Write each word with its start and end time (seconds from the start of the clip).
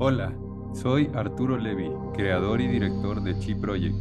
Hola, 0.00 0.32
soy 0.74 1.10
Arturo 1.12 1.58
Levi, 1.58 1.90
creador 2.14 2.60
y 2.60 2.68
director 2.68 3.20
de 3.20 3.36
Chi 3.40 3.56
Project. 3.56 3.96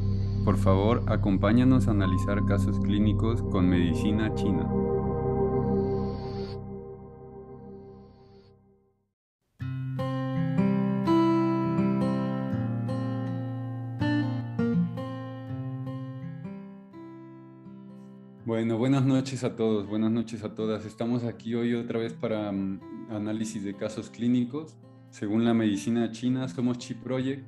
Por 0.45 0.55
favor, 0.57 1.01
acompáñanos 1.07 1.87
a 1.87 1.91
analizar 1.91 2.45
casos 2.45 2.79
clínicos 2.79 3.41
con 3.41 3.67
medicina 3.67 4.31
china. 4.35 4.69
Bueno, 18.45 18.77
buenas 18.77 19.03
noches 19.03 19.43
a 19.43 19.55
todos, 19.55 19.87
buenas 19.87 20.11
noches 20.11 20.43
a 20.43 20.53
todas. 20.53 20.85
Estamos 20.85 21.23
aquí 21.23 21.55
hoy 21.55 21.73
otra 21.73 21.97
vez 21.97 22.13
para 22.13 22.51
um, 22.51 22.79
análisis 23.09 23.63
de 23.63 23.73
casos 23.75 24.11
clínicos. 24.11 24.77
Según 25.17 25.45
la 25.45 25.55
medicina 25.55 26.11
china, 26.11 26.47
somos 26.47 26.77
Chi 26.77 26.93
Project 26.93 27.43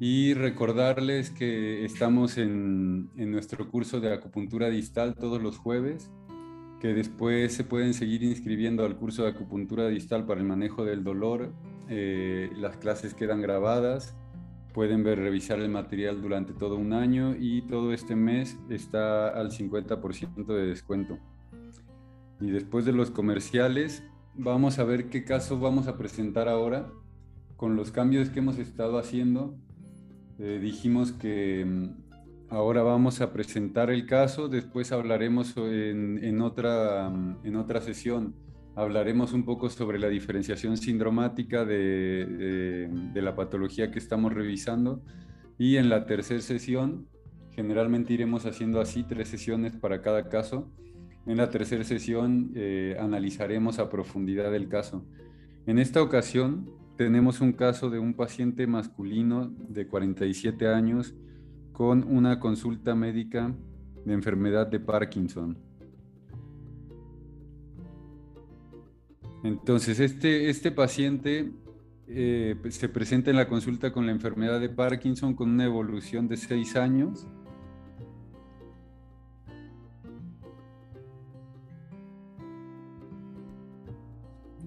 y 0.00 0.34
recordarles 0.34 1.30
que 1.30 1.84
estamos 1.84 2.38
en, 2.38 3.10
en, 3.16 3.30
nuestro 3.30 3.70
curso 3.70 4.00
de 4.00 4.12
acupuntura 4.12 4.68
distal 4.68 5.14
todos 5.14 5.40
los 5.40 5.58
jueves, 5.58 6.10
que 6.80 6.88
después 6.94 7.54
se 7.54 7.62
pueden 7.62 7.94
seguir 7.94 8.24
inscribiendo 8.24 8.84
al 8.84 8.96
curso 8.96 9.22
de 9.22 9.28
acupuntura 9.28 9.86
distal 9.86 10.26
para 10.26 10.40
el 10.40 10.46
manejo 10.48 10.84
del 10.84 11.04
dolor. 11.04 11.52
Eh, 11.88 12.50
las 12.56 12.78
clases 12.78 13.14
quedan 13.14 13.42
grabadas 13.42 14.16
Pueden 14.74 15.04
ver, 15.04 15.20
revisar 15.20 15.60
el 15.60 15.70
material 15.70 16.20
durante 16.20 16.52
todo 16.52 16.76
un 16.76 16.92
año 16.92 17.36
y 17.38 17.62
todo 17.62 17.92
este 17.92 18.16
mes 18.16 18.58
está 18.68 19.28
al 19.28 19.50
50% 19.50 20.46
de 20.46 20.66
descuento. 20.66 21.18
Y 22.40 22.50
después 22.50 22.84
de 22.84 22.92
los 22.92 23.10
comerciales, 23.12 24.02
vamos 24.38 24.78
a 24.78 24.84
ver 24.84 25.10
qué 25.10 25.24
caso 25.24 25.58
vamos 25.58 25.86
a 25.88 25.98
presentar 25.98 26.48
ahora. 26.48 26.90
Con 27.56 27.76
los 27.76 27.90
cambios 27.90 28.30
que 28.30 28.38
hemos 28.38 28.58
estado 28.58 28.98
haciendo, 28.98 29.56
eh, 30.38 30.60
dijimos 30.62 31.12
que 31.12 31.64
mm, 31.66 32.54
ahora 32.54 32.82
vamos 32.82 33.20
a 33.20 33.32
presentar 33.32 33.90
el 33.90 34.06
caso, 34.06 34.48
después 34.48 34.92
hablaremos 34.92 35.54
en, 35.56 36.40
otra, 36.40 37.10
mm, 37.10 37.38
en 37.44 37.56
otra 37.56 37.80
sesión 37.80 38.34
hablaremos 38.78 39.32
un 39.32 39.44
poco 39.44 39.68
sobre 39.70 39.98
la 39.98 40.08
diferenciación 40.08 40.76
sindromática 40.76 41.64
de, 41.64 42.88
la 43.12 43.34
patología 43.34 43.90
que 43.90 43.98
estamos 43.98 44.32
revisando 44.32 45.02
y 45.58 45.78
en 45.78 45.88
la 45.88 46.06
tercera 46.06 46.40
sesión, 46.40 47.08
generalmente 47.50 48.12
iremos 48.12 48.46
haciendo 48.46 48.80
así 48.80 49.02
tres 49.02 49.26
sesiones 49.26 49.72
para 49.74 50.00
cada 50.00 50.28
caso. 50.28 50.70
En 51.28 51.36
la 51.36 51.50
tercera 51.50 51.84
sesión 51.84 52.52
eh, 52.54 52.96
analizaremos 52.98 53.78
a 53.78 53.90
profundidad 53.90 54.54
el 54.54 54.66
caso. 54.66 55.04
En 55.66 55.78
esta 55.78 56.02
ocasión 56.02 56.70
tenemos 56.96 57.42
un 57.42 57.52
caso 57.52 57.90
de 57.90 57.98
un 57.98 58.14
paciente 58.14 58.66
masculino 58.66 59.52
de 59.68 59.86
47 59.86 60.68
años 60.68 61.14
con 61.72 62.02
una 62.04 62.40
consulta 62.40 62.94
médica 62.94 63.54
de 64.06 64.14
enfermedad 64.14 64.68
de 64.68 64.80
Parkinson. 64.80 65.58
Entonces, 69.44 70.00
este, 70.00 70.48
este 70.48 70.72
paciente 70.72 71.52
eh, 72.06 72.56
pues, 72.62 72.76
se 72.76 72.88
presenta 72.88 73.30
en 73.30 73.36
la 73.36 73.48
consulta 73.48 73.92
con 73.92 74.06
la 74.06 74.12
enfermedad 74.12 74.60
de 74.60 74.70
Parkinson 74.70 75.34
con 75.34 75.50
una 75.50 75.66
evolución 75.66 76.26
de 76.26 76.38
seis 76.38 76.74
años. 76.74 77.26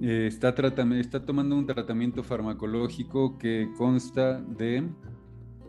Eh, 0.03 0.25
está, 0.25 0.49
está 0.49 1.25
tomando 1.27 1.55
un 1.55 1.67
tratamiento 1.67 2.23
farmacológico 2.23 3.37
que 3.37 3.69
consta 3.77 4.41
de 4.41 4.89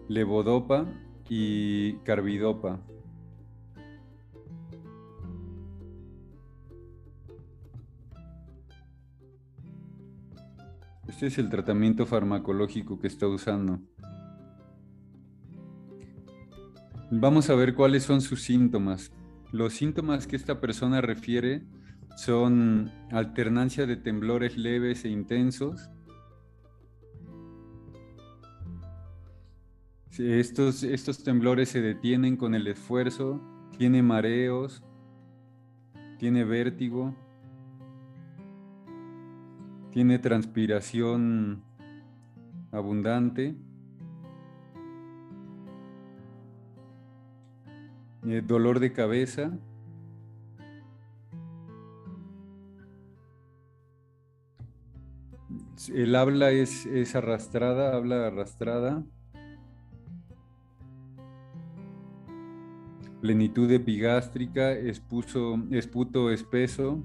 levodopa 0.09 0.87
y 1.29 1.99
carbidopa. 1.99 2.81
Este 11.07 11.27
es 11.27 11.37
el 11.37 11.51
tratamiento 11.51 12.07
farmacológico 12.07 12.99
que 12.99 13.09
está 13.09 13.29
usando. 13.29 13.81
Vamos 17.11 17.51
a 17.51 17.55
ver 17.55 17.75
cuáles 17.75 18.05
son 18.05 18.23
sus 18.23 18.41
síntomas. 18.41 19.13
Los 19.51 19.75
síntomas 19.75 20.27
que 20.27 20.37
esta 20.37 20.59
persona 20.59 21.03
refiere 21.03 21.67
son 22.17 22.91
alternancia 23.11 23.87
de 23.87 23.97
temblores 23.97 24.57
leves 24.57 25.05
e 25.05 25.09
intensos. 25.09 25.91
Estos, 30.19 30.83
estos 30.83 31.25
temblores 31.25 31.71
se 31.71 31.81
detienen 31.81 32.37
con 32.37 32.55
el 32.55 32.67
esfuerzo, 32.67 33.41
tiene 33.79 34.03
mareos, 34.03 34.83
tiene 36.19 36.45
vértigo, 36.45 37.15
tiene 39.91 40.19
transpiración 40.19 41.63
abundante. 42.71 43.57
Eh, 48.25 48.43
dolor 48.47 48.81
de 48.81 48.93
cabeza. 48.93 49.59
El 55.89 56.15
habla 56.15 56.51
es, 56.51 56.87
es 56.87 57.15
arrastrada, 57.17 57.97
habla 57.97 58.27
arrastrada. 58.27 59.05
Plenitud 63.21 63.71
epigástrica, 63.71 64.73
esputo 64.73 66.31
espeso. 66.31 67.03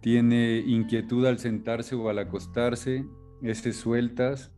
tiene 0.00 0.62
inquietud 0.66 1.26
al 1.26 1.38
sentarse 1.38 1.94
o 1.94 2.08
al 2.08 2.18
acostarse, 2.18 3.06
heces 3.42 3.76
sueltas, 3.76 4.50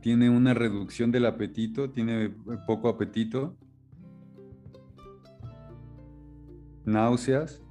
tiene 0.00 0.30
una 0.30 0.54
reducción 0.54 1.10
del 1.10 1.26
apetito, 1.26 1.90
tiene 1.90 2.30
poco 2.66 2.88
apetito, 2.88 3.56
náuseas 6.86 7.62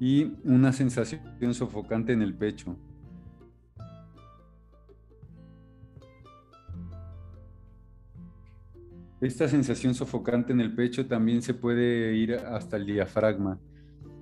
y 0.00 0.32
una 0.44 0.72
sensación 0.72 1.52
sofocante 1.52 2.12
en 2.12 2.22
el 2.22 2.34
pecho. 2.34 2.76
Esta 9.20 9.48
sensación 9.48 9.94
sofocante 9.94 10.52
en 10.52 10.60
el 10.60 10.74
pecho 10.74 11.06
también 11.06 11.40
se 11.42 11.54
puede 11.54 12.14
ir 12.14 12.34
hasta 12.34 12.76
el 12.76 12.86
diafragma. 12.86 13.58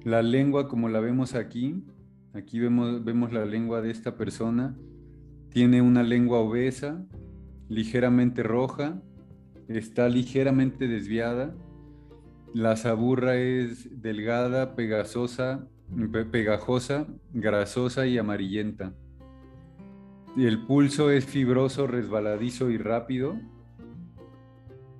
La 0.05 0.23
lengua, 0.23 0.69
como 0.69 0.89
la 0.89 1.01
vemos 1.01 1.35
aquí, 1.35 1.85
aquí 2.33 2.61
vemos, 2.61 3.05
vemos 3.05 3.33
la 3.33 3.45
lengua 3.45 3.83
de 3.83 3.91
esta 3.91 4.17
persona, 4.17 4.77
tiene 5.51 5.83
una 5.83 6.03
lengua 6.03 6.39
obesa, 6.39 7.05
ligeramente 7.69 8.43
roja, 8.43 9.03
está 9.69 10.09
ligeramente 10.09 10.87
desviada, 10.87 11.55
la 12.55 12.77
saburra 12.77 13.37
es 13.37 14.01
delgada, 14.01 14.75
pegajosa, 14.75 15.69
pegajosa, 16.31 17.07
grasosa 17.35 18.07
y 18.07 18.17
amarillenta. 18.17 18.95
El 20.37 20.65
pulso 20.65 21.11
es 21.11 21.27
fibroso, 21.27 21.87
resbaladizo 21.87 22.71
y 22.71 22.79
rápido 22.79 23.37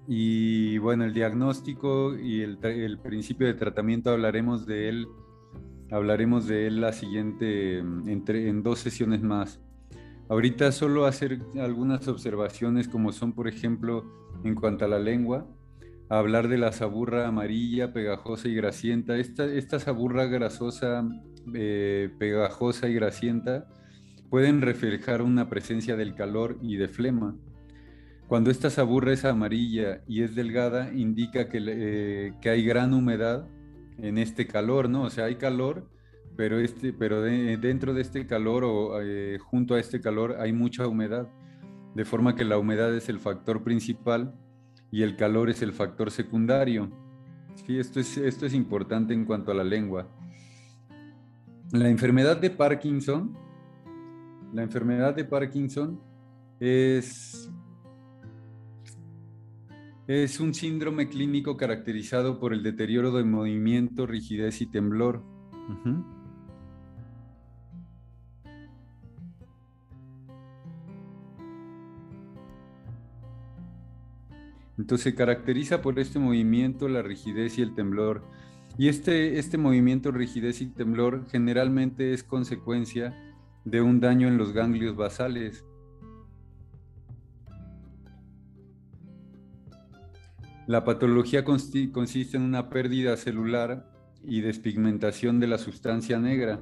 y 0.07 0.77
bueno, 0.79 1.05
el 1.05 1.15
diagnóstico 1.15 2.19
y 2.19 2.43
el, 2.43 2.59
principio 2.99 3.47
de 3.47 3.55
tratamiento 3.55 4.11
hablaremos 4.11 4.67
de 4.67 4.89
él, 4.89 5.09
hablaremos 5.91 6.47
de 6.47 6.67
él 6.67 6.81
la 6.81 6.93
siguiente, 6.93 7.79
entre, 7.79 8.49
en 8.49 8.63
dos 8.63 8.81
sesiones 8.81 9.23
más. 9.23 9.61
Ahorita 10.29 10.73
solo 10.73 11.07
hacer 11.07 11.41
algunas 11.59 12.07
observaciones 12.09 12.89
como 12.89 13.13
son, 13.13 13.33
por 13.33 13.49
ejemplo, 13.49 14.05
en 14.43 14.55
cuanto 14.55 14.85
a 14.85 14.89
la 14.89 14.99
lengua, 14.99 15.47
hablar 16.09 16.49
de 16.49 16.59
la 16.59 16.73
saburra 16.73 17.27
amarilla, 17.27 17.93
pegajosa 17.93 18.49
y 18.49 18.55
grasienta. 18.55 19.17
Esta, 19.17 19.45
esta 19.45 19.79
saburra 19.79 20.27
grasosa, 20.27 21.09
eh, 21.55 22.11
pegajosa 22.19 22.89
y 22.89 22.95
grasienta 22.95 23.67
pueden 24.31 24.63
reflejar 24.63 25.23
una 25.23 25.49
presencia 25.49 25.97
del 25.97 26.15
calor 26.15 26.59
y 26.63 26.77
de 26.77 26.89
flema. 26.89 27.37
Cuando 28.27 28.51
esta 28.51 28.71
saburra 28.71 29.13
es 29.13 29.25
amarilla 29.25 30.03
y 30.09 30.23
es 30.23 30.35
delgada, 30.35 30.93
indica 30.93 31.49
que, 31.49 31.63
eh, 31.67 32.33
que, 32.41 32.51
hay 32.51 32.65
gran 32.65 32.95
humedad 32.95 33.47
en 33.99 34.19
este 34.19 34.47
calor, 34.47 34.89
¿no? 34.89 35.03
O 35.03 35.11
sea, 35.11 35.27
hay 35.27 35.37
calor, 35.37 35.89
pero, 36.37 36.59
este, 36.59 36.93
pero 36.93 37.21
dentro 37.23 37.95
de 37.95 38.01
este 38.01 38.27
calor 38.27 38.65
o 38.65 39.01
eh, 39.03 39.39
junto 39.39 39.75
a 39.75 39.81
este 39.81 40.01
calor 40.01 40.37
hay 40.41 40.53
mucha 40.53 40.89
humedad, 40.89 41.29
de 41.95 42.05
forma 42.05 42.35
que 42.35 42.45
la 42.45 42.59
humedad 42.59 42.95
es 42.97 43.09
el 43.09 43.21
factor 43.21 43.63
principal 43.63 44.35
y 44.95 45.03
el 45.03 45.17
calor 45.17 45.51
es 45.51 45.61
el 45.61 45.73
factor 45.73 46.13
secundario. 46.13 46.89
Sí, 47.57 47.81
esto 47.81 47.99
es, 47.99 48.17
esto 48.17 48.47
es 48.47 48.55
importante 48.55 49.13
en 49.13 49.25
cuanto 49.25 49.51
a 49.51 49.55
la 49.55 49.65
lengua. 49.65 50.07
La 51.73 51.89
enfermedad 51.89 52.37
de 52.37 52.51
Parkinson, 52.51 53.37
la 54.53 54.63
enfermedad 54.63 55.13
de 55.13 55.25
Parkinson 55.25 56.01
es, 56.61 57.51
es 60.07 60.39
un 60.39 60.55
síndrome 60.55 61.09
clínico 61.09 61.57
caracterizado 61.57 62.39
por 62.39 62.53
el 62.53 62.63
deterioro 62.63 63.11
de 63.11 63.25
movimiento, 63.25 64.07
rigidez 64.07 64.61
y 64.61 64.67
temblor. 64.67 65.25
Entonces 74.79 75.05
se 75.05 75.15
caracteriza 75.15 75.83
por 75.83 75.99
este 75.99 76.19
movimiento, 76.19 76.89
la 76.89 77.03
rigidez 77.03 77.59
y 77.59 77.63
el 77.63 77.75
temblor. 77.75 78.25
Y 78.77 78.89
este, 78.89 79.39
este 79.39 79.57
movimiento, 79.57 80.11
rigidez 80.11 80.61
y 80.61 80.67
temblor 80.67 81.27
generalmente 81.31 82.13
es 82.13 82.25
consecuencia 82.25 83.15
de 83.65 83.81
un 83.81 84.01
daño 84.01 84.27
en 84.27 84.37
los 84.37 84.53
ganglios 84.53 84.97
basales. 84.97 85.65
La 90.67 90.83
patología 90.83 91.45
consiste 91.45 92.37
en 92.37 92.43
una 92.43 92.71
pérdida 92.71 93.17
celular 93.17 93.87
y 94.25 94.41
despigmentación 94.41 95.39
de 95.39 95.47
la 95.47 95.59
sustancia 95.59 96.19
negra. 96.19 96.61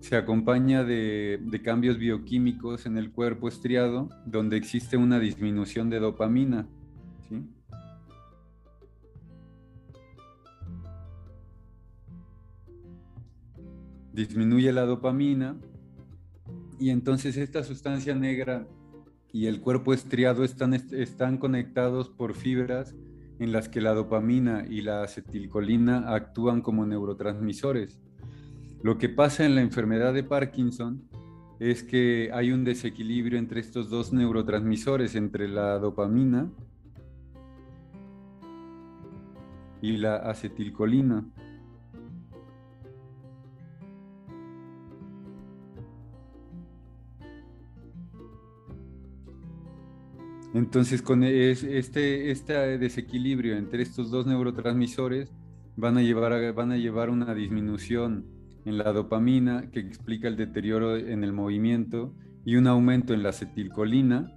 Se 0.00 0.16
acompaña 0.16 0.82
de, 0.82 1.38
de, 1.42 1.62
cambios 1.62 1.98
bioquímicos 1.98 2.86
en 2.86 2.98
el 2.98 3.12
cuerpo 3.12 3.48
estriado, 3.48 4.08
donde 4.26 4.56
existe 4.56 4.96
una 4.96 5.20
disminución 5.20 5.90
de 5.90 6.00
dopamina. 6.00 6.66
Disminuye 14.12 14.72
la 14.72 14.84
dopamina 14.86 15.56
y 16.78 16.90
entonces 16.90 17.36
esta 17.36 17.62
sustancia 17.62 18.14
negra 18.14 18.66
y 19.32 19.46
el 19.46 19.60
cuerpo 19.60 19.94
estriado 19.94 20.44
están, 20.44 20.74
están 20.74 21.38
conectados 21.38 22.08
por 22.08 22.34
fibras 22.34 22.94
en 23.38 23.52
las 23.52 23.68
que 23.68 23.80
la 23.80 23.94
dopamina 23.94 24.66
y 24.68 24.82
la 24.82 25.02
acetilcolina 25.02 26.12
actúan 26.14 26.60
como 26.60 26.84
neurotransmisores. 26.84 28.00
Lo 28.82 28.98
que 28.98 29.08
pasa 29.08 29.46
en 29.46 29.54
la 29.54 29.60
enfermedad 29.60 30.12
de 30.12 30.24
Parkinson 30.24 31.08
es 31.58 31.82
que 31.82 32.30
hay 32.32 32.52
un 32.52 32.64
desequilibrio 32.64 33.38
entre 33.38 33.60
estos 33.60 33.88
dos 33.88 34.12
neurotransmisores, 34.12 35.14
entre 35.14 35.48
la 35.48 35.78
dopamina 35.78 36.50
y 39.82 39.96
la 39.96 40.16
acetilcolina. 40.16 41.24
Entonces, 50.52 51.00
con 51.00 51.22
este, 51.22 52.30
este 52.30 52.78
desequilibrio 52.78 53.56
entre 53.56 53.82
estos 53.82 54.10
dos 54.10 54.26
neurotransmisores 54.26 55.32
van 55.76 55.96
a, 55.96 56.02
llevar 56.02 56.52
van 56.52 56.72
a 56.72 56.76
llevar 56.76 57.08
una 57.08 57.34
disminución 57.34 58.26
en 58.64 58.76
la 58.76 58.92
dopamina 58.92 59.70
que 59.70 59.80
explica 59.80 60.28
el 60.28 60.36
deterioro 60.36 60.96
en 60.96 61.24
el 61.24 61.32
movimiento 61.32 62.14
y 62.44 62.56
un 62.56 62.66
aumento 62.66 63.14
en 63.14 63.22
la 63.22 63.30
acetilcolina 63.30 64.36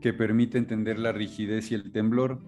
que 0.00 0.12
permite 0.12 0.58
entender 0.58 0.98
la 0.98 1.12
rigidez 1.12 1.70
y 1.70 1.74
el 1.74 1.92
temblor. 1.92 2.40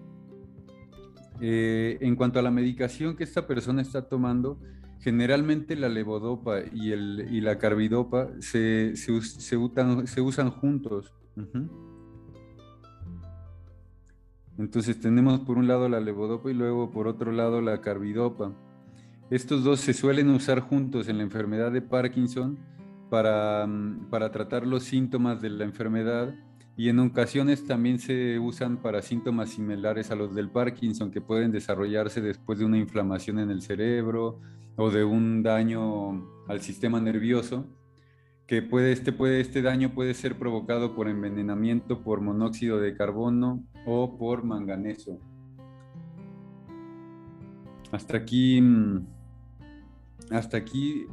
Eh, 1.41 1.97
en 2.01 2.15
cuanto 2.15 2.39
a 2.39 2.41
la 2.41 2.51
medicación 2.51 3.15
que 3.15 3.23
esta 3.23 3.45
persona 3.47 3.81
está 3.81 4.07
tomando, 4.07 4.59
generalmente 4.99 5.75
la 5.75 5.89
levodopa 5.89 6.61
y, 6.61 7.41
la 7.41 7.57
carbidopa 7.57 8.29
se, 8.39 8.93
usan 9.11 10.49
juntos. 10.51 11.13
Entonces 14.57 14.99
tenemos 14.99 15.41
por 15.41 15.57
un 15.57 15.67
lado 15.67 15.89
la 15.89 15.99
levodopa 15.99 16.49
y 16.49 16.53
luego 16.53 16.89
por 16.91 17.07
otro 17.07 17.31
lado 17.31 17.61
la 17.61 17.81
carbidopa. 17.81 18.53
Estos 19.29 19.63
dos 19.63 19.79
se 19.81 19.93
suelen 19.93 20.29
usar 20.29 20.61
juntos 20.61 21.09
en 21.09 21.17
la 21.17 21.23
enfermedad 21.23 21.71
de 21.71 21.81
Parkinson 21.81 22.57
para, 23.09 23.65
mm, 23.67 24.09
para 24.09 24.31
tratar 24.31 24.65
los 24.65 24.83
síntomas 24.83 25.41
de 25.41 25.49
la 25.49 25.65
enfermedad 25.65 26.33
y 26.77 26.89
en 26.89 26.99
ocasiones 26.99 27.65
también 27.65 27.99
se 27.99 28.37
usan 28.37 28.77
para 28.77 29.01
síntomas 29.01 29.49
similares 29.49 30.11
a 30.11 30.15
los 30.15 30.35
del 30.35 30.49
Parkinson 30.49 31.11
que 31.11 31.21
pueden 31.21 31.51
desarrollarse 31.51 32.21
después 32.21 32.59
de 32.59 32.65
una 32.65 32.77
inflamación 32.77 33.39
en 33.39 33.49
el 33.49 33.61
cerebro 33.61 34.41
o 34.75 34.91
de 34.91 35.03
un 35.05 35.41
daño 35.41 36.27
al 36.47 36.61
sistema 36.61 36.99
nervioso 36.99 37.65
que 38.47 38.61
puede 38.61 38.91
este, 38.91 39.11
puede, 39.11 39.39
este 39.39 39.61
daño 39.61 39.93
puede 39.93 40.13
ser 40.13 40.37
provocado 40.37 40.95
por 40.95 41.07
envenenamiento 41.07 42.03
por 42.03 42.21
monóxido 42.21 42.79
de 42.79 42.95
carbono 42.95 43.63
o 43.85 44.17
por 44.17 44.43
manganeso. 44.43 45.19
Hasta 47.91 48.17
aquí, 48.17 48.61
mm, 48.61 49.07
hasta 50.29 50.57
aquí 50.57 51.07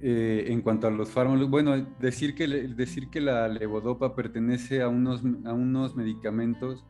eh, 0.00 0.44
en 0.48 0.62
cuanto 0.62 0.86
a 0.86 0.92
los 0.92 1.10
fármacos, 1.10 1.50
bueno, 1.50 1.74
decir 1.98 2.36
que, 2.36 2.46
decir 2.46 3.10
que 3.10 3.20
la 3.20 3.48
levodopa 3.48 4.14
pertenece 4.14 4.80
a 4.80 4.86
unos, 4.88 5.22
a 5.44 5.52
unos 5.52 5.96
medicamentos, 5.96 6.84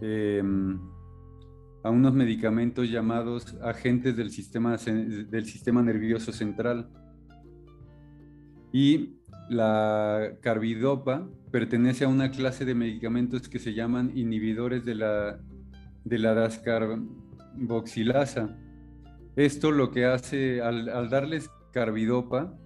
em, 0.00 0.80
a 1.84 1.90
unos 1.90 2.12
medicamentos 2.12 2.90
llamados 2.90 3.54
agentes 3.62 4.16
del 4.16 4.30
sistema, 4.30 4.76
del 4.76 5.44
sistema 5.44 5.80
nervioso 5.82 6.32
central. 6.32 6.90
Y 8.72 9.20
la 9.48 10.32
carbidopa 10.40 11.28
pertenece 11.52 12.04
a 12.04 12.08
una 12.08 12.32
clase 12.32 12.64
de 12.64 12.74
medicamentos 12.74 13.48
que 13.48 13.60
se 13.60 13.74
llaman 13.74 14.10
inhibidores 14.16 14.84
de 14.84 14.96
la, 14.96 15.38
de 16.04 16.18
la 16.18 16.34
dascarboxilasa. 16.34 18.56
Esto 19.36 19.70
lo 19.70 19.92
que 19.92 20.06
hace, 20.06 20.60
al, 20.60 20.88
al 20.88 21.10
darles 21.10 21.48
carbidopa, 21.72 22.56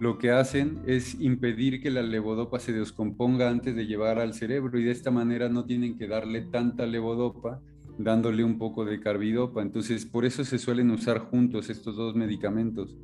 lo 0.00 0.18
que 0.18 0.30
hacen 0.30 0.80
es 0.86 1.20
impedir 1.20 1.82
que 1.82 1.90
la 1.90 2.02
levodopa 2.02 2.58
se 2.58 2.72
descomponga 2.72 3.50
antes 3.50 3.76
de 3.76 3.86
llevar 3.86 4.18
al 4.18 4.34
cerebro 4.34 4.78
y 4.78 4.84
de 4.84 4.90
esta 4.90 5.10
manera 5.10 5.48
no 5.48 5.64
tienen 5.64 5.96
que 5.96 6.08
darle 6.08 6.42
tanta 6.42 6.86
levodopa 6.86 7.60
dándole 7.98 8.42
un 8.42 8.58
poco 8.58 8.84
de 8.84 9.00
carbidopa. 9.00 9.62
Entonces, 9.62 10.06
por 10.06 10.24
eso 10.24 10.44
se 10.44 10.58
suelen 10.58 10.90
usar 10.90 11.18
juntos 11.18 11.68
estos 11.70 11.96
dos 11.96 12.14
medicamentos. 12.14 12.96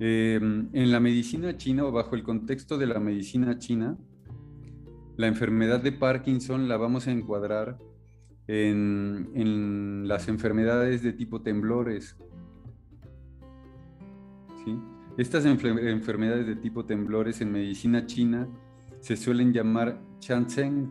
Eh, 0.00 0.40
en 0.40 0.92
la 0.92 1.00
medicina 1.00 1.56
china 1.56 1.84
o 1.84 1.92
bajo 1.92 2.14
el 2.14 2.22
contexto 2.22 2.78
de 2.78 2.86
la 2.86 3.00
medicina 3.00 3.58
china, 3.58 3.98
la 5.16 5.26
enfermedad 5.26 5.82
de 5.82 5.92
Parkinson 5.92 6.68
la 6.68 6.76
vamos 6.76 7.06
a 7.06 7.12
encuadrar 7.12 7.78
en, 8.46 9.30
en 9.34 10.08
las 10.08 10.28
enfermedades 10.28 11.02
de 11.02 11.12
tipo 11.12 11.42
temblores, 11.42 12.16
estas 15.16 15.44
enfermedades 15.44 16.46
de 16.46 16.56
tipo 16.56 16.84
temblores 16.84 17.40
en 17.40 17.50
medicina 17.50 18.06
china 18.06 18.48
se 19.00 19.16
suelen 19.16 19.52
llamar 19.52 20.00
Chanzheng. 20.20 20.88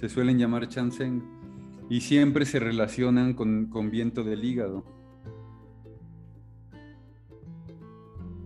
Se 0.00 0.08
suelen 0.08 0.38
llamar 0.38 0.68
Chanzheng 0.68 1.22
y 1.88 2.00
siempre 2.00 2.44
se 2.44 2.58
relacionan 2.58 3.34
con, 3.34 3.90
viento 3.90 4.24
del 4.24 4.44
hígado. 4.44 4.84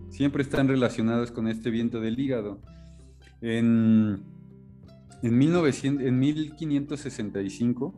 Siempre 0.09 0.41
están 0.41 0.67
relacionados 0.67 1.31
con 1.31 1.47
este 1.47 1.69
viento 1.69 1.99
del 1.99 2.19
hígado. 2.19 2.59
En, 3.41 4.23
1900, 5.21 6.03
en 6.03 6.19
1565, 6.19 7.93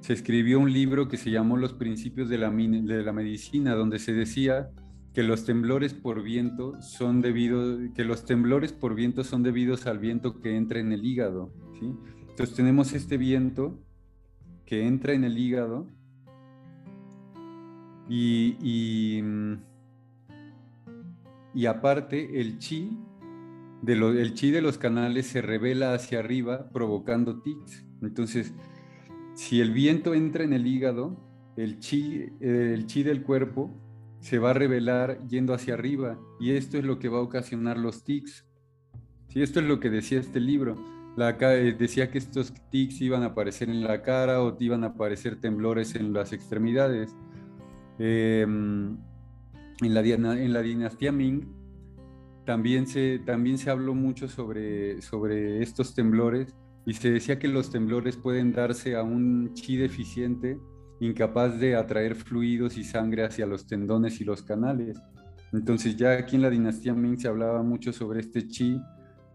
se 0.00 0.14
escribió 0.14 0.58
un 0.58 0.72
libro 0.72 1.08
que 1.08 1.16
se 1.16 1.30
llamó 1.30 1.56
Los 1.56 1.74
principios 1.74 2.28
de 2.28 2.38
la, 2.38 2.50
medicina, 2.50 3.74
donde 3.74 3.98
se 3.98 4.12
decía 4.12 4.70
que 5.12 5.22
los 5.22 5.44
temblores 5.44 5.92
por 5.92 6.22
viento 6.22 6.80
son 6.80 7.20
debidos, 7.20 7.80
que 7.94 8.04
los 8.04 8.24
temblores 8.24 8.72
por 8.72 8.96
son 9.24 9.42
debidos 9.42 9.86
al 9.86 9.98
viento 9.98 10.40
que 10.40 10.56
entra 10.56 10.80
en 10.80 10.92
el 10.92 11.04
hígado. 11.04 11.52
Entonces 12.28 12.54
tenemos 12.54 12.92
este 12.92 13.18
viento 13.18 13.78
que 14.64 14.86
entra 14.86 15.12
en 15.12 15.24
el 15.24 15.36
hígado 15.36 15.88
y, 18.08 18.56
y, 18.62 19.22
y 21.54 21.66
aparte 21.66 22.40
el 22.40 22.58
chi, 22.58 22.98
de 23.82 23.94
el 23.94 24.34
chi 24.34 24.50
de 24.50 24.62
los 24.62 24.78
canales 24.78 25.26
se 25.26 25.42
revela 25.42 25.92
hacia 25.92 26.20
arriba 26.20 26.70
provocando 26.70 27.40
tics. 27.40 27.84
Entonces, 28.02 28.54
si 29.40 29.62
el 29.62 29.72
viento 29.72 30.12
entra 30.12 30.44
en 30.44 30.52
el 30.52 30.66
hígado, 30.66 31.16
el 31.56 31.78
chi, 31.78 32.26
el 32.40 32.84
chi 32.84 33.02
del 33.02 33.22
cuerpo 33.22 33.70
se 34.20 34.38
va 34.38 34.50
a 34.50 34.52
revelar 34.52 35.26
yendo 35.28 35.54
hacia 35.54 35.72
arriba 35.72 36.20
y 36.38 36.50
esto 36.50 36.76
es 36.76 36.84
lo 36.84 36.98
que 36.98 37.08
va 37.08 37.20
a 37.20 37.22
ocasionar 37.22 37.78
los 37.78 38.04
tics. 38.04 38.46
Sí, 39.28 39.40
esto 39.40 39.60
es 39.60 39.66
lo 39.66 39.80
que 39.80 39.88
decía 39.88 40.20
este 40.20 40.40
libro. 40.40 40.76
Eh, 41.18 41.74
decía 41.78 42.10
que 42.10 42.18
estos 42.18 42.52
tics 42.70 43.00
iban 43.00 43.22
a 43.22 43.28
aparecer 43.28 43.70
en 43.70 43.82
la 43.82 44.02
cara 44.02 44.42
o 44.42 44.54
iban 44.60 44.84
a 44.84 44.88
aparecer 44.88 45.40
temblores 45.40 45.94
en 45.94 46.12
las 46.12 46.34
extremidades. 46.34 47.16
Em, 47.98 48.98
en, 49.80 49.94
la, 49.94 50.00
en 50.02 50.52
la 50.52 50.60
dinastía 50.60 51.12
Ming 51.12 51.46
también 52.44 52.86
se, 52.86 53.20
también 53.20 53.56
se 53.56 53.70
habló 53.70 53.94
mucho 53.94 54.28
sobre, 54.28 55.00
sobre 55.00 55.62
estos 55.62 55.94
temblores 55.94 56.54
y 56.86 56.94
se 56.94 57.10
decía 57.10 57.38
que 57.38 57.48
los 57.48 57.70
temblores 57.70 58.16
pueden 58.16 58.52
darse 58.52 58.96
a 58.96 59.02
un 59.02 59.54
chi 59.54 59.76
deficiente 59.76 60.58
incapaz 61.00 61.58
de 61.58 61.76
atraer 61.76 62.14
fluidos 62.14 62.76
y 62.76 62.84
sangre 62.84 63.24
hacia 63.24 63.46
los 63.46 63.66
tendones 63.66 64.20
y 64.20 64.24
los 64.24 64.42
canales. 64.42 65.00
Entonces 65.52 65.96
ya 65.96 66.12
aquí 66.12 66.36
en 66.36 66.42
la 66.42 66.50
dinastía 66.50 66.94
Ming 66.94 67.18
se 67.18 67.28
hablaba 67.28 67.62
mucho 67.62 67.92
sobre 67.92 68.20
este 68.20 68.46
chi 68.46 68.80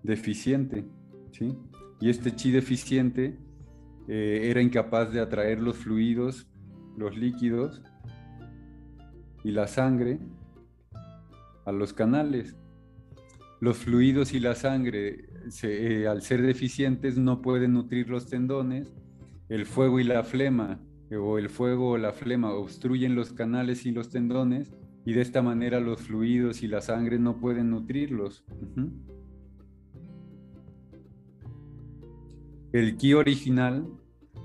deficiente, 0.03 0.85
¿sí? 1.31 1.57
Y 1.99 2.09
este 2.09 2.35
chi 2.35 2.51
deficiente 2.51 3.39
eh, 4.07 4.47
era 4.49 4.61
incapaz 4.61 5.11
de 5.11 5.19
atraer 5.19 5.59
los 5.59 5.77
fluidos, 5.77 6.47
los 6.97 7.17
líquidos 7.17 7.81
y 9.43 9.51
la 9.51 9.67
sangre 9.67 10.19
a 11.65 11.71
los 11.71 11.93
canales. 11.93 12.55
Los 13.59 13.77
fluidos 13.77 14.33
y 14.33 14.39
la 14.39 14.53
sangre, 14.53 15.24
eh, 15.63 16.07
al 16.07 16.21
ser 16.21 16.41
deficientes, 16.41 17.17
no 17.17 17.41
pueden 17.41 17.73
nutrir 17.73 18.09
los 18.09 18.27
tendones. 18.27 18.93
El 19.49 19.65
fuego 19.65 19.99
y 19.99 20.03
la 20.03 20.23
flema, 20.23 20.79
eh, 21.09 21.17
o 21.17 21.37
el 21.37 21.49
fuego 21.49 21.91
o 21.91 21.97
la 21.97 22.13
flema, 22.13 22.53
obstruyen 22.53 23.15
los 23.15 23.33
canales 23.33 23.85
y 23.85 23.91
los 23.91 24.09
tendones, 24.09 24.73
y 25.05 25.13
de 25.13 25.21
esta 25.21 25.41
manera 25.41 25.79
los 25.79 26.01
fluidos 26.01 26.63
y 26.63 26.67
la 26.67 26.81
sangre 26.81 27.19
no 27.19 27.37
pueden 27.37 27.69
nutrirlos. 27.69 28.43
El 32.71 32.97
ki 32.97 33.13
original 33.13 33.87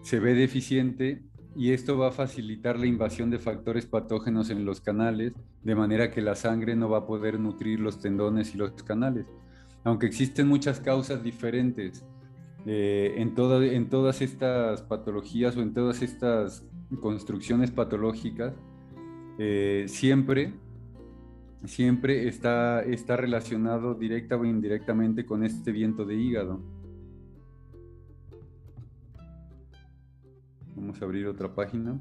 se 0.02 0.20
ve 0.20 0.34
deficiente 0.34 1.22
y 1.56 1.72
esto 1.72 1.98
va 1.98 2.08
a 2.08 2.12
facilitar 2.12 2.78
la 2.78 2.86
invasión 2.86 3.30
de 3.30 3.38
factores 3.38 3.86
patógenos 3.86 4.50
en 4.50 4.64
los 4.64 4.80
canales, 4.80 5.32
de 5.62 5.74
manera 5.74 6.10
que 6.10 6.20
la 6.20 6.34
sangre 6.34 6.76
no 6.76 6.88
va 6.88 6.98
a 6.98 7.06
poder 7.06 7.40
nutrir 7.40 7.80
los 7.80 7.98
tendones 7.98 8.54
y 8.54 8.58
los 8.58 8.70
canales. 8.82 9.26
Aunque 9.84 10.06
existen 10.06 10.46
muchas 10.46 10.80
causas 10.80 11.22
diferentes 11.22 12.04
eh, 12.66 13.14
en, 13.16 13.34
todas 13.34 14.20
estas 14.20 14.82
patologías 14.82 15.56
o 15.56 15.62
en 15.62 15.72
todas 15.72 16.02
estas 16.02 16.66
construcciones 17.00 17.70
patológicas, 17.70 18.54
eh, 19.38 19.86
siempre, 19.88 20.52
siempre 21.64 22.28
está, 22.28 22.82
está 22.82 23.16
relacionado 23.16 23.94
directa 23.94 24.36
o 24.36 24.44
indirectamente 24.44 25.24
con 25.24 25.44
este 25.44 25.72
viento 25.72 26.04
de 26.04 26.16
hígado. 26.16 26.60
Vamos 30.76 31.00
a 31.00 31.04
abrir 31.06 31.26
otra 31.26 31.54
página. 31.54 31.98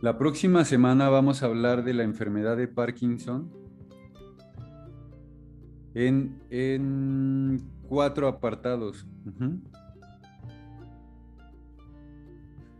La 0.00 0.16
próxima 0.16 0.64
semana 0.64 1.10
vamos 1.10 1.42
a 1.42 1.46
hablar 1.46 1.84
de 1.84 1.92
la 1.92 2.04
enfermedad 2.04 2.56
de 2.56 2.68
Parkinson 2.68 3.59
en, 5.94 7.60
cuatro 7.88 8.28
apartados. 8.28 9.06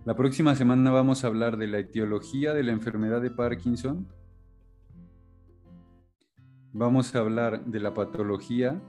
La 0.04 0.14
próxima 0.16 0.54
semana 0.54 0.90
vamos 0.90 1.24
a 1.24 1.26
hablar 1.26 1.56
de 1.56 1.66
la 1.66 1.78
etiología 1.78 2.54
de 2.54 2.62
la 2.62 2.72
enfermedad 2.72 3.20
de 3.20 3.30
Parkinson. 3.30 4.06
Vamos 6.72 7.14
a 7.14 7.18
hablar 7.18 7.64
de 7.64 7.80
la 7.80 7.94
patología 7.94 8.80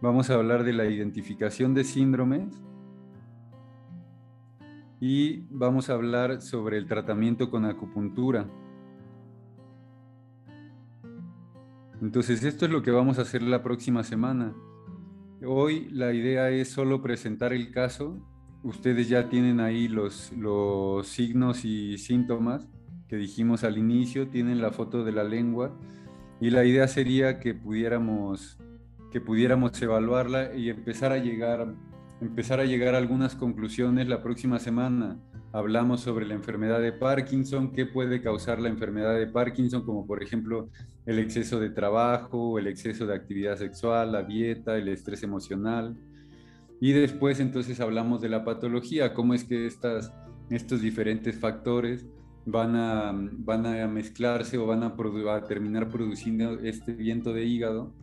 Vamos 0.00 0.30
a 0.30 0.34
hablar 0.34 0.62
de 0.62 0.72
la 0.72 0.86
identificación 0.86 1.74
de 1.74 1.82
síndromes 1.82 2.62
y 5.00 5.40
vamos 5.50 5.90
a 5.90 5.94
hablar 5.94 6.40
sobre 6.40 6.78
el 6.78 6.86
tratamiento 6.86 7.50
con 7.50 7.64
acupuntura. 7.64 8.46
Entonces, 12.00 12.44
esto 12.44 12.64
es 12.66 12.70
lo 12.70 12.82
que 12.82 12.90
vamos 12.90 13.18
a 13.18 13.22
hacer 13.22 13.42
la 13.42 13.62
próxima 13.62 14.04
semana. 14.04 14.54
Hoy 15.44 15.88
la 15.90 16.12
idea 16.12 16.50
es 16.50 16.68
solo 16.68 17.02
presentar 17.02 17.52
el 17.52 17.72
caso. 17.72 18.18
Ustedes 18.62 19.08
ya 19.08 19.28
tienen 19.28 19.60
ahí 19.60 19.88
los, 19.88 20.32
signos 21.04 21.64
y 21.64 21.98
síntomas 21.98 22.68
que 23.08 23.16
dijimos 23.16 23.64
al 23.64 23.78
inicio, 23.78 24.28
tienen 24.28 24.60
la 24.60 24.70
foto 24.70 25.04
de 25.04 25.12
la 25.12 25.24
lengua 25.24 25.76
y 26.40 26.50
la 26.50 26.64
idea 26.64 26.86
sería 26.88 27.40
que 27.40 27.54
pudiéramos 27.54 28.58
que 29.10 29.20
pudiéramos 29.20 29.80
evaluarla 29.80 30.54
y 30.54 30.68
empezar 30.68 31.12
a 31.12 31.18
llegar, 31.18 31.74
empezar 32.20 32.60
a 32.60 32.64
llegar 32.64 32.94
a 32.94 32.98
algunas 32.98 33.34
conclusiones 33.34 34.06
la 34.06 34.22
próxima 34.22 34.58
semana. 34.58 35.18
Hablamos 35.52 36.02
sobre 36.02 36.26
la 36.26 36.34
enfermedad 36.34 36.80
de 36.80 36.92
Parkinson, 36.92 37.72
qué 37.72 37.86
puede 37.86 38.20
causar 38.20 38.60
la 38.60 38.68
enfermedad 38.68 39.18
de 39.18 39.26
Parkinson, 39.26 39.82
como 39.82 40.06
por 40.06 40.22
ejemplo 40.22 40.68
el 41.06 41.18
exceso 41.18 41.58
de 41.58 41.70
trabajo, 41.70 42.58
el 42.58 42.66
exceso 42.66 43.06
de 43.06 43.14
actividad 43.14 43.56
sexual, 43.56 44.12
la 44.12 44.22
dieta, 44.24 44.76
el 44.76 44.88
estrés 44.88 45.22
emocional. 45.22 45.96
Y 46.80 46.92
después 46.92 47.40
entonces 47.40 47.80
hablamos 47.80 48.20
de 48.20 48.28
la 48.28 48.44
patología, 48.44 49.14
cómo 49.14 49.32
es 49.32 49.44
que 49.44 49.66
estas, 49.66 50.12
estos 50.50 50.82
diferentes 50.82 51.38
factores 51.38 52.06
van 52.44 52.76
a, 52.76 53.12
van 53.14 53.64
a 53.64 53.88
mezclarse 53.88 54.58
o 54.58 54.66
van 54.66 54.82
a, 54.82 54.94
a 55.34 55.44
terminar 55.44 55.88
produciendo 55.88 56.60
este 56.60 56.92
viento 56.92 57.32
de 57.32 57.44
hígado 57.44 57.94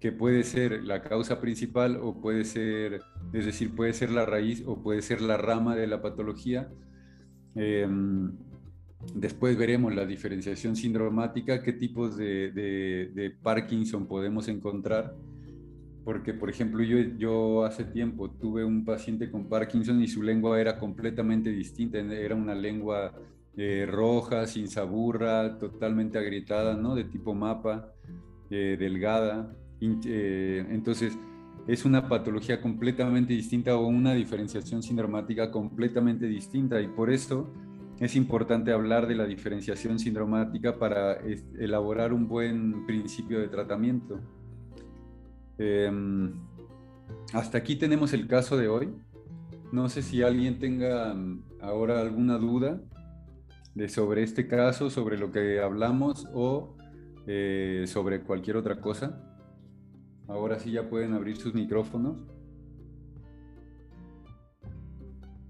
que 0.00 0.12
puede 0.12 0.44
ser 0.44 0.84
la 0.84 1.02
causa 1.02 1.40
principal 1.40 1.98
o 2.00 2.20
puede 2.20 2.44
ser, 2.44 3.00
es 3.32 3.46
decir, 3.46 3.74
puede 3.74 3.92
ser 3.92 4.10
la 4.10 4.26
raíz 4.26 4.62
o 4.66 4.80
puede 4.82 5.02
ser 5.02 5.20
la 5.20 5.36
rama 5.36 5.74
de 5.74 5.86
la 5.86 6.00
patología. 6.00 6.68
Em, 7.54 8.32
después 9.14 9.56
veremos 9.56 9.94
la 9.94 10.06
diferenciación 10.06 10.76
sindromática, 10.76 11.62
qué 11.62 11.72
tipos 11.72 12.16
de, 12.16 13.34
Parkinson 13.42 14.06
podemos 14.06 14.48
encontrar. 14.48 15.14
Porque, 16.04 16.32
por 16.32 16.48
ejemplo, 16.48 16.82
yo, 16.82 16.98
yo 17.18 17.64
hace 17.64 17.84
tiempo 17.84 18.30
tuve 18.30 18.64
un 18.64 18.84
paciente 18.84 19.30
con 19.30 19.48
Parkinson 19.48 20.00
y 20.00 20.08
su 20.08 20.22
lengua 20.22 20.58
era 20.58 20.78
completamente 20.78 21.50
distinta. 21.50 21.98
Era 21.98 22.34
una 22.34 22.54
lengua 22.54 23.12
eh, 23.56 23.84
roja, 23.86 24.46
sin 24.46 24.68
saburra, 24.68 25.58
totalmente 25.58 26.16
agrietada, 26.16 26.76
¿no? 26.76 26.94
De 26.94 27.04
tipo 27.04 27.34
mapa, 27.34 27.92
eh, 28.48 28.76
delgada. 28.78 29.54
Eh, 29.80 30.66
entonces, 30.70 31.16
es 31.66 31.84
una 31.84 32.08
patología 32.08 32.60
completamente 32.60 33.34
distinta 33.34 33.76
o 33.76 33.86
una 33.86 34.14
diferenciación 34.14 34.82
sindromática 34.82 35.50
completamente 35.50 36.26
distinta 36.26 36.80
y 36.80 36.88
por 36.88 37.10
eso 37.10 37.52
es 38.00 38.16
importante 38.16 38.72
hablar 38.72 39.06
de 39.06 39.16
la 39.16 39.26
diferenciación 39.26 39.98
sindromática 39.98 40.78
para 40.78 41.18
elaborar 41.58 42.12
un 42.12 42.28
buen 42.28 42.86
principio 42.86 43.40
de 43.40 43.48
tratamiento. 43.48 44.20
Em, 45.58 46.32
hasta 47.32 47.58
aquí 47.58 47.76
tenemos 47.76 48.12
el 48.12 48.26
caso 48.28 48.56
de 48.56 48.68
hoy. 48.68 48.88
No 49.72 49.88
sé 49.88 50.02
si 50.02 50.22
alguien 50.22 50.58
tenga 50.58 51.12
mm, 51.12 51.42
ahora 51.60 52.00
alguna 52.00 52.38
duda 52.38 52.80
de 53.74 53.88
sobre 53.88 54.22
este 54.22 54.46
caso, 54.46 54.90
sobre 54.90 55.18
lo 55.18 55.30
que 55.32 55.60
hablamos 55.60 56.26
o 56.32 56.76
eh, 57.26 57.84
sobre 57.86 58.22
cualquier 58.22 58.56
otra 58.56 58.80
cosa. 58.80 59.27
Ahora 60.28 60.58
sí 60.58 60.70
ya 60.70 60.88
pueden 60.88 61.14
abrir 61.14 61.36
sus 61.36 61.54
micrófonos. 61.54 62.16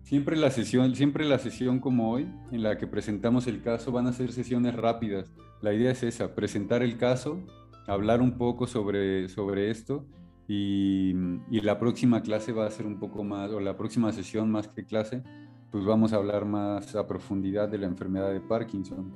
Siempre 0.02 0.36
la 0.36 0.50
sesión, 0.50 0.94
siempre 0.94 1.26
la 1.26 1.38
sesión 1.38 1.80
como 1.80 2.10
hoy, 2.10 2.26
en 2.50 2.62
la 2.62 2.78
que 2.78 2.86
presentamos 2.86 3.46
el 3.46 3.60
caso, 3.60 3.92
van 3.92 4.06
a 4.06 4.12
ser 4.12 4.32
sesiones 4.32 4.74
rápidas. 4.74 5.30
La 5.60 5.74
idea 5.74 5.90
es 5.90 6.02
esa, 6.02 6.34
presentar 6.34 6.82
el 6.82 6.96
caso, 6.96 7.40
hablar 7.86 8.22
un 8.22 8.38
poco 8.38 8.66
sobre, 8.66 9.28
sobre 9.28 9.70
esto 9.70 10.06
y, 10.46 11.10
y, 11.50 11.60
la 11.60 11.78
próxima 11.78 12.22
clase 12.22 12.52
va 12.52 12.66
a 12.66 12.70
ser 12.70 12.86
un 12.86 12.98
poco 12.98 13.22
más, 13.22 13.50
o 13.50 13.60
la 13.60 13.76
próxima 13.76 14.12
sesión 14.12 14.50
más 14.50 14.68
que 14.68 14.86
clase, 14.86 15.22
pues 15.70 15.84
vamos 15.84 16.14
a 16.14 16.16
hablar 16.16 16.46
más 16.46 16.94
a 16.96 17.06
profundidad 17.06 17.68
de 17.68 17.76
la 17.76 17.86
enfermedad 17.86 18.32
de 18.32 18.40
Parkinson. 18.40 19.12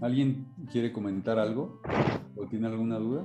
¿Alguien 0.00 0.46
quiere 0.70 0.92
comentar 0.92 1.38
algo 1.38 1.80
o 2.36 2.46
tiene 2.46 2.68
alguna 2.68 2.98
duda? 2.98 3.24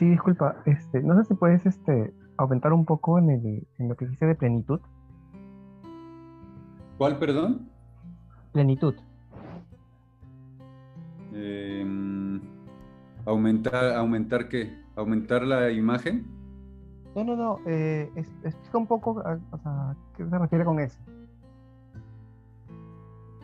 Sí, 0.00 0.08
disculpa, 0.08 0.56
este, 0.64 1.02
no 1.02 1.14
sé 1.18 1.26
si 1.26 1.34
puedes 1.34 1.66
este, 1.66 2.14
aumentar 2.38 2.72
un 2.72 2.86
poco 2.86 3.18
en, 3.18 3.28
el, 3.28 3.66
en 3.78 3.88
lo 3.90 3.96
que 3.96 4.06
dijiste 4.06 4.24
de 4.24 4.34
plenitud. 4.34 4.80
¿Cuál, 6.96 7.18
perdón? 7.18 7.68
Plenitud. 8.50 8.94
Em, 11.34 12.40
aumentar, 13.26 13.94
¿Aumentar 13.94 14.48
qué? 14.48 14.74
¿Aumentar 14.96 15.42
la 15.42 15.70
imagen? 15.70 16.26
No, 17.14 17.22
no, 17.22 17.36
no. 17.36 17.58
Eh, 17.66 18.10
explica 18.16 18.78
un 18.78 18.86
poco, 18.86 19.22
o 19.50 19.58
sea, 19.58 19.94
¿qué 20.16 20.24
se 20.24 20.38
refiere 20.38 20.64
con 20.64 20.80
eso? 20.80 20.98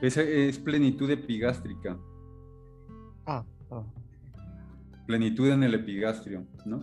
Esa 0.00 0.22
es 0.22 0.58
plenitud 0.58 1.10
epigástrica. 1.10 1.98
Ah, 3.26 3.44
ah. 3.70 3.82
Plenitud 5.06 5.50
en 5.50 5.62
el 5.62 5.74
epigastrio, 5.74 6.44
¿no? 6.64 6.80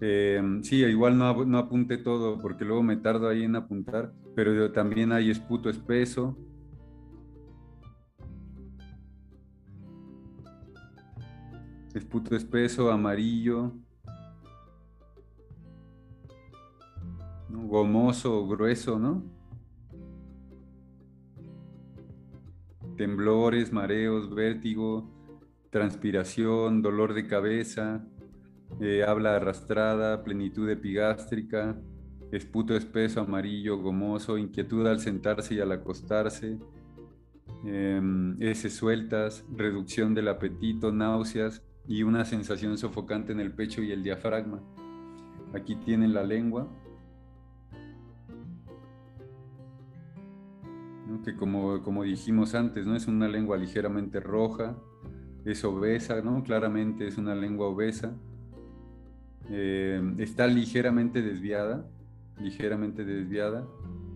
Eh, 0.00 0.42
sí, 0.62 0.76
igual 0.76 1.18
no, 1.18 1.44
no 1.44 1.58
apunté 1.58 1.98
todo 1.98 2.38
porque 2.38 2.64
luego 2.64 2.82
me 2.82 2.96
tardo 2.96 3.28
ahí 3.28 3.42
en 3.42 3.56
apuntar, 3.56 4.12
pero 4.34 4.72
también 4.72 5.12
hay 5.12 5.30
esputo 5.30 5.68
espeso. 5.68 6.36
Esputo 11.94 12.34
espeso, 12.34 12.90
amarillo. 12.90 13.72
Gomoso 17.48 18.46
grueso, 18.46 18.98
¿no? 18.98 19.22
Temblores, 22.96 23.72
mareos, 23.72 24.32
vértigo, 24.34 25.19
transpiración, 25.70 26.82
dolor 26.82 27.14
de 27.14 27.26
cabeza, 27.26 28.04
eh, 28.80 29.04
habla 29.06 29.36
arrastrada, 29.36 30.22
plenitud 30.22 30.68
epigástrica, 30.68 31.80
esputo 32.32 32.76
espeso, 32.76 33.20
amarillo, 33.20 33.78
gomoso, 33.78 34.38
inquietud 34.38 34.86
al 34.86 35.00
sentarse 35.00 35.54
y 35.54 35.60
al 35.60 35.72
acostarse, 35.72 36.58
eh, 37.64 38.00
heces 38.40 38.74
sueltas, 38.74 39.44
reducción 39.54 40.14
del 40.14 40.28
apetito, 40.28 40.92
náuseas 40.92 41.62
y 41.86 42.02
una 42.02 42.24
sensación 42.24 42.78
sofocante 42.78 43.32
en 43.32 43.40
el 43.40 43.52
pecho 43.52 43.82
y 43.82 43.92
el 43.92 44.02
diafragma. 44.02 44.60
Aquí 45.54 45.76
tienen 45.76 46.14
la 46.14 46.22
lengua, 46.22 46.68
que 51.24 51.36
como, 51.36 51.82
como 51.82 52.04
dijimos 52.04 52.54
antes, 52.54 52.86
¿no? 52.86 52.96
es 52.96 53.06
una 53.06 53.28
lengua 53.28 53.56
ligeramente 53.56 54.20
roja, 54.20 54.76
es 55.44 55.64
obesa, 55.64 56.20
¿no? 56.22 56.42
claramente 56.42 57.06
es 57.06 57.18
una 57.18 57.34
lengua 57.34 57.66
obesa 57.68 58.14
eh, 59.52 60.00
está 60.18 60.46
ligeramente 60.46 61.22
desviada, 61.22 61.84
ligeramente 62.38 63.04
desviada, 63.04 63.66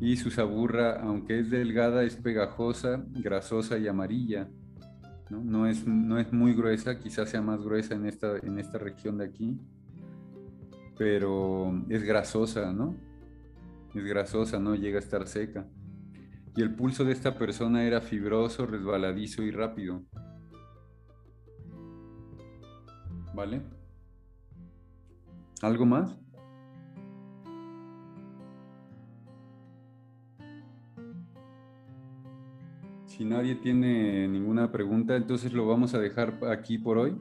y 0.00 0.16
su 0.16 0.30
saburra, 0.30 1.00
aunque 1.02 1.40
es 1.40 1.50
delgada, 1.50 2.04
es 2.04 2.14
pegajosa, 2.16 3.04
grasosa 3.10 3.78
y 3.78 3.88
amarilla. 3.88 4.48
¿no? 5.30 5.66
es, 5.66 5.86
no 5.86 6.18
es 6.18 6.32
muy 6.32 6.54
gruesa, 6.54 7.00
quizás 7.00 7.30
sea 7.30 7.42
más 7.42 7.60
gruesa 7.62 7.94
en 7.94 8.06
esta, 8.06 8.36
en 8.38 8.60
esta 8.60 8.78
región 8.78 9.18
de 9.18 9.24
aquí, 9.24 9.58
pero 10.96 11.82
es 11.88 12.04
grasosa, 12.04 12.72
¿no? 12.72 12.94
Es 13.92 14.04
grasosa, 14.04 14.60
no 14.60 14.76
llega 14.76 14.98
a 14.98 15.00
estar 15.00 15.26
seca. 15.26 15.66
Y 16.56 16.62
el 16.62 16.76
pulso 16.76 17.04
de 17.04 17.12
esta 17.12 17.36
persona 17.36 17.84
era 17.84 18.00
fibroso, 18.00 18.66
resbaladizo 18.66 19.42
y 19.42 19.50
rápido. 19.50 20.04
¿Vale? 23.34 23.62
¿Algo 25.60 25.86
más? 25.86 26.16
Si 33.06 33.24
nadie 33.24 33.56
tiene 33.56 34.28
ninguna 34.28 34.70
pregunta, 34.70 35.16
entonces 35.16 35.52
lo 35.52 35.66
vamos 35.66 35.94
a 35.94 35.98
dejar 35.98 36.38
aquí 36.50 36.78
por 36.78 36.98
hoy. 36.98 37.16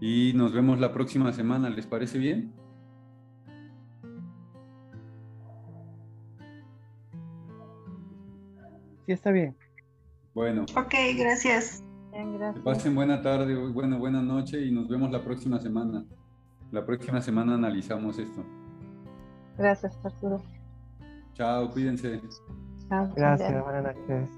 Y 0.00 0.32
nos 0.34 0.52
vemos 0.52 0.80
la 0.80 0.92
próxima 0.92 1.32
semana, 1.32 1.68
¿les 1.68 1.86
parece 1.86 2.18
bien? 2.18 2.52
Sí, 9.06 9.12
está 9.12 9.30
bien. 9.30 9.56
Bueno. 10.34 10.64
Ok, 10.76 10.94
gracias. 11.16 11.84
Que 12.54 12.60
pasen 12.60 12.94
buena 12.94 13.22
tarde, 13.22 13.54
buena, 13.54 13.96
buena 13.96 14.20
noche 14.20 14.60
y 14.64 14.70
nos 14.70 14.88
vemos 14.88 15.10
la 15.10 15.22
próxima 15.22 15.58
semana. 15.58 16.04
La 16.70 16.84
próxima 16.84 17.20
semana 17.22 17.54
analizamos 17.54 18.18
esto. 18.18 18.44
Gracias, 19.56 19.98
Arturo. 20.04 20.42
Chao, 21.34 21.70
cuídense. 21.70 22.20
Gracias, 23.16 23.64
buenas 23.64 23.84
noches. 23.84 24.28